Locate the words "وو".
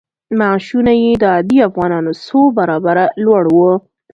3.55-3.71